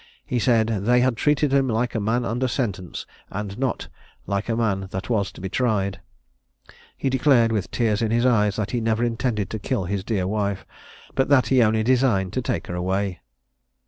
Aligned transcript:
He 0.25 0.39
said 0.39 0.65
"they 0.65 1.01
had 1.01 1.15
treated 1.15 1.53
him 1.53 1.67
like 1.67 1.93
a 1.93 1.99
man 1.99 2.25
under 2.25 2.47
sentence, 2.47 3.05
and 3.29 3.55
not 3.59 3.87
like 4.25 4.49
a 4.49 4.55
man 4.55 4.87
that 4.89 5.11
was 5.11 5.31
to 5.33 5.41
be 5.41 5.47
tried." 5.47 5.99
He 6.97 7.07
declared, 7.07 7.51
with 7.51 7.69
tears 7.69 8.01
in 8.01 8.09
his 8.09 8.25
eyes, 8.25 8.55
that 8.55 8.71
he 8.71 8.81
never 8.81 9.03
intended 9.03 9.51
to 9.51 9.59
kill 9.59 9.85
his 9.85 10.03
dear 10.03 10.25
wife, 10.25 10.65
but 11.13 11.29
that 11.29 11.49
he 11.49 11.61
only 11.61 11.83
designed 11.83 12.33
to 12.33 12.41
take 12.41 12.65
her 12.65 12.73
away. 12.73 13.19